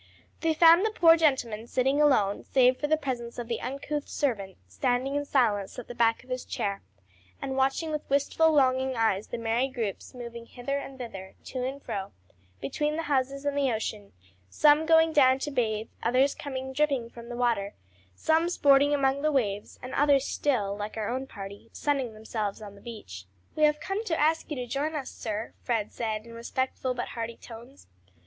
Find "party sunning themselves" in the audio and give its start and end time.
21.27-22.59